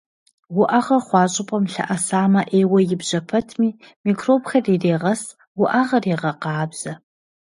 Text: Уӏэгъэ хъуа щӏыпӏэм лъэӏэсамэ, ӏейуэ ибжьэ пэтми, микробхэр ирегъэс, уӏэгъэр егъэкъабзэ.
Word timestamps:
Уӏэгъэ 0.59 0.97
хъуа 1.05 1.23
щӏыпӏэм 1.33 1.63
лъэӏэсамэ, 1.71 2.41
ӏейуэ 2.49 2.79
ибжьэ 2.93 3.19
пэтми, 3.29 3.69
микробхэр 4.03 4.65
ирегъэс, 4.73 5.21
уӏэгъэр 5.61 6.03
егъэкъабзэ. 6.13 6.93